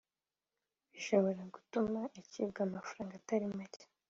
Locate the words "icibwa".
2.19-2.59